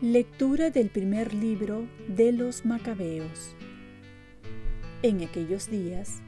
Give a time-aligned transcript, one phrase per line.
[0.00, 3.56] Lectura del primer libro de los Macabeos.
[5.02, 6.20] En aquellos días,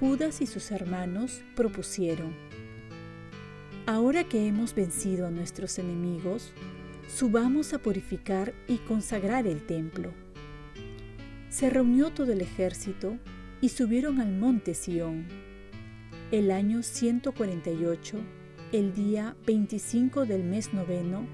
[0.00, 2.34] Judas y sus hermanos propusieron,
[3.86, 6.52] Ahora que hemos vencido a nuestros enemigos,
[7.08, 10.12] subamos a purificar y consagrar el templo.
[11.48, 13.18] Se reunió todo el ejército
[13.60, 15.26] y subieron al monte Sión.
[16.30, 18.18] El año 148,
[18.72, 21.26] el día 25 del mes noveno,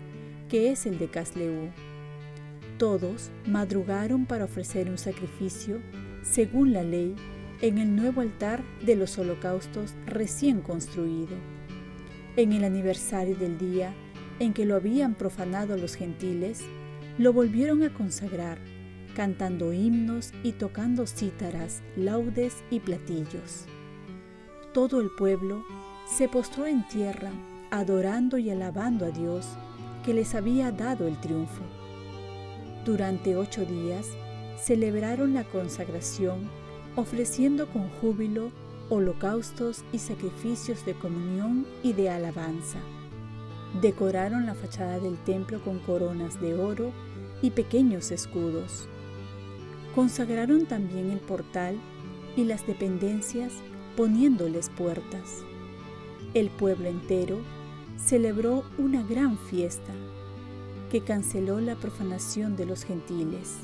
[0.49, 1.71] que es el de Casleú.
[2.77, 5.81] Todos madrugaron para ofrecer un sacrificio,
[6.23, 7.15] según la ley,
[7.63, 11.37] en el nuevo altar de los holocaustos recién construido.
[12.37, 13.95] En el aniversario del día
[14.41, 16.63] en que lo habían profanado los gentiles,
[17.19, 18.59] lo volvieron a consagrar,
[19.15, 23.67] cantando himnos y tocando cítaras, laudes y platillos.
[24.73, 25.65] Todo el pueblo
[26.09, 27.31] se postró en tierra,
[27.71, 29.47] adorando y alabando a Dios,
[30.05, 31.63] que les había dado el triunfo.
[32.85, 34.07] Durante ocho días
[34.59, 36.49] celebraron la consagración
[36.97, 38.51] ofreciendo con júbilo
[38.89, 42.79] holocaustos y sacrificios de comunión y de alabanza.
[43.81, 46.91] Decoraron la fachada del templo con coronas de oro
[47.41, 48.89] y pequeños escudos.
[49.95, 51.77] Consagraron también el portal
[52.37, 53.53] y las dependencias
[53.97, 55.45] poniéndoles puertas.
[56.35, 57.39] El pueblo entero
[57.97, 59.93] celebró una gran fiesta
[60.91, 63.59] que canceló la profanación de los gentiles.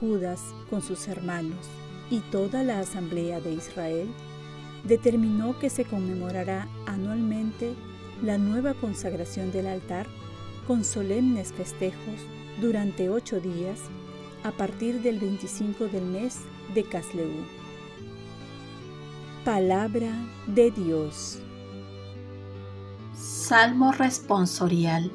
[0.00, 1.66] Judas con sus hermanos
[2.10, 4.08] y toda la asamblea de Israel
[4.84, 7.74] determinó que se conmemorará anualmente
[8.22, 10.06] la nueva consagración del altar
[10.66, 12.20] con solemnes festejos
[12.60, 13.80] durante ocho días
[14.44, 16.40] a partir del 25 del mes
[16.74, 17.44] de Casleú.
[19.44, 20.10] Palabra
[20.46, 21.38] de Dios.
[23.14, 25.10] Salmo responsorial.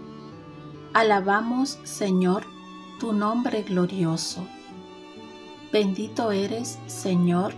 [0.93, 2.43] Alabamos, Señor,
[2.99, 4.45] tu nombre glorioso.
[5.71, 7.53] Bendito eres, Señor,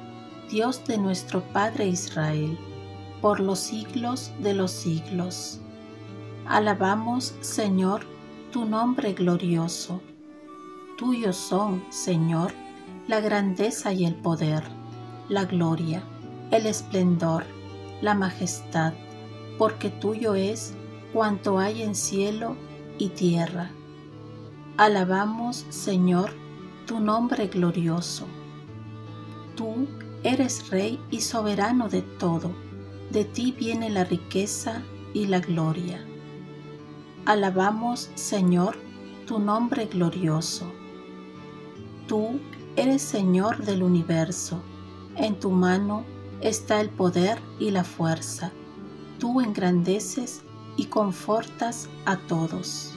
[0.49, 2.57] Dios de nuestro Padre Israel,
[3.23, 5.61] por los siglos de los siglos.
[6.45, 8.01] Alabamos, Señor,
[8.51, 10.01] tu nombre glorioso.
[10.97, 12.51] Tuyos son, Señor,
[13.07, 14.63] la grandeza y el poder,
[15.29, 16.03] la gloria,
[16.51, 17.45] el esplendor,
[18.01, 18.93] la majestad
[19.57, 20.73] porque tuyo es
[21.13, 22.57] cuanto hay en cielo
[22.97, 23.71] y tierra.
[24.75, 26.31] Alabamos, Señor,
[26.85, 28.25] tu nombre glorioso.
[29.55, 29.87] Tú
[30.23, 32.51] eres Rey y soberano de todo,
[33.13, 34.81] de ti viene la riqueza
[35.13, 36.03] y la gloria.
[37.25, 38.75] Alabamos, Señor,
[39.25, 40.69] tu nombre glorioso.
[42.07, 42.41] Tú
[42.75, 44.61] eres Señor del universo,
[45.15, 46.03] en tu mano
[46.41, 48.51] está el poder y la fuerza
[49.23, 50.41] tú engrandeces
[50.75, 52.91] y confortas a todos.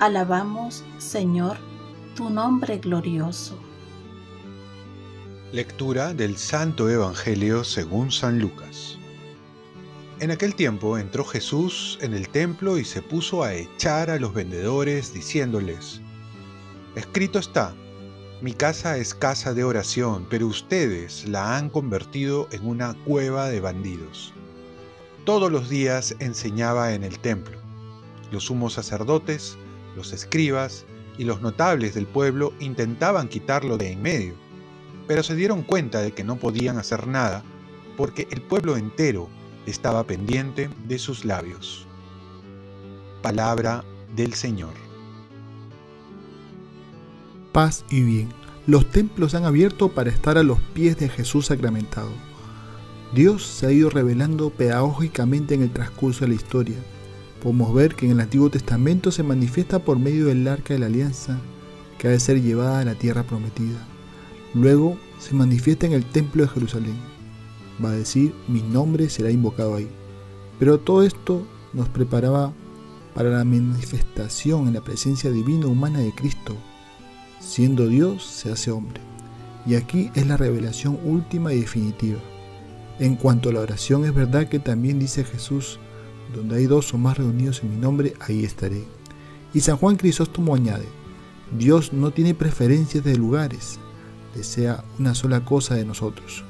[0.00, 1.56] Alabamos, Señor,
[2.16, 3.56] tu nombre glorioso.
[5.52, 8.99] Lectura del Santo Evangelio según San Lucas.
[10.20, 14.32] En aquel tiempo entró Jesús en el templo y se puso a echar a los
[14.32, 16.00] vendedores diciéndoles,
[16.94, 17.74] Escrito está,
[18.40, 23.60] mi casa es casa de oración, pero ustedes la han convertido en una cueva de
[23.60, 24.32] bandidos
[25.30, 27.58] todos los días enseñaba en el templo.
[28.32, 29.56] Los sumos sacerdotes,
[29.94, 30.86] los escribas
[31.18, 34.34] y los notables del pueblo intentaban quitarlo de en medio,
[35.06, 37.44] pero se dieron cuenta de que no podían hacer nada
[37.96, 39.28] porque el pueblo entero
[39.66, 41.86] estaba pendiente de sus labios.
[43.22, 43.84] Palabra
[44.14, 44.74] del Señor.
[47.52, 48.28] Paz y bien.
[48.66, 52.10] Los templos han abierto para estar a los pies de Jesús sacramentado
[53.12, 56.76] Dios se ha ido revelando pedagógicamente en el transcurso de la historia.
[57.42, 60.86] Podemos ver que en el Antiguo Testamento se manifiesta por medio del arca de la
[60.86, 61.40] alianza,
[61.98, 63.84] que ha de ser llevada a la tierra prometida.
[64.54, 66.94] Luego se manifiesta en el templo de Jerusalén.
[67.82, 69.88] Va a decir, mi nombre será invocado ahí.
[70.58, 72.52] Pero todo esto nos preparaba
[73.14, 76.56] para la manifestación en la presencia divina humana de Cristo.
[77.40, 79.00] Siendo Dios, se hace hombre.
[79.66, 82.20] Y aquí es la revelación última y definitiva.
[82.98, 85.78] En cuanto a la oración, es verdad que también dice Jesús,
[86.34, 88.84] donde hay dos o más reunidos en mi nombre, ahí estaré.
[89.52, 90.86] Y San Juan Crisóstomo añade,
[91.58, 93.78] Dios no tiene preferencias de lugares,
[94.34, 96.44] desea una sola cosa de nosotros,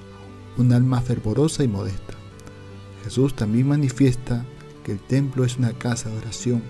[0.60, 2.14] un alma fervorosa y modesta.
[3.04, 4.44] Jesús también manifiesta
[4.84, 6.62] que el templo es una casa de oración.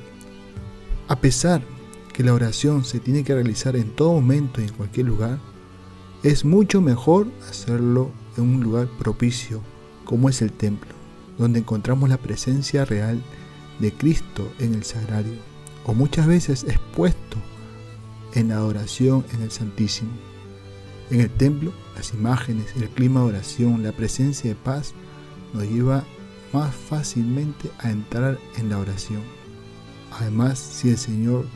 [1.08, 1.62] A pesar
[2.12, 5.38] que la oración se tiene que realizar en todo momento y en cualquier lugar,
[6.22, 9.60] es mucho mejor hacerlo en un lugar propicio
[10.04, 10.90] como es el templo,
[11.38, 13.22] donde encontramos la presencia real
[13.78, 15.38] de Cristo en el sagrario,
[15.84, 17.38] o muchas veces expuesto
[18.34, 20.29] en la adoración en el Santísimo.
[21.10, 24.94] En el templo, las imágenes, el clima de oración, la presencia de paz
[25.52, 26.04] nos lleva
[26.52, 29.22] más fácilmente a entrar en la oración.
[30.12, 31.46] Además, si el Señor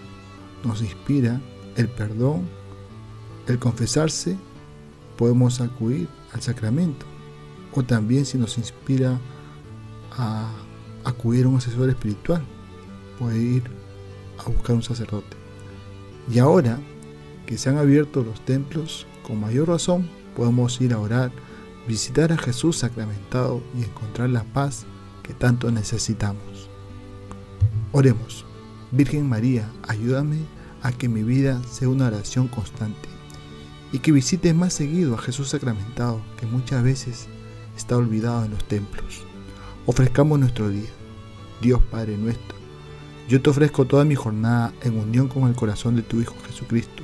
[0.65, 1.41] nos inspira
[1.77, 2.49] el perdón,
[3.47, 4.37] el confesarse,
[5.17, 7.07] podemos acudir al sacramento.
[7.73, 9.21] O también si nos inspira
[10.13, 10.53] a
[11.05, 12.43] acudir a un asesor espiritual,
[13.19, 13.63] puede ir
[14.39, 15.37] a buscar un sacerdote.
[16.33, 16.81] Y ahora
[17.47, 21.33] que se han abierto los templos, con mayor razón podemos ir a orar,
[21.89, 24.87] visitar a Jesús sacramentado y encontrar la paz
[25.25, 26.71] que tanto necesitamos.
[27.91, 28.45] Oremos.
[28.93, 30.39] Virgen María, ayúdame
[30.83, 33.09] a que mi vida sea una oración constante
[33.91, 37.29] y que visite más seguido a Jesús sacramentado, que muchas veces
[37.77, 39.23] está olvidado en los templos.
[39.87, 40.91] Ofrezcamos nuestro día.
[41.61, 42.57] Dios Padre nuestro,
[43.29, 47.04] yo te ofrezco toda mi jornada en unión con el corazón de tu Hijo Jesucristo,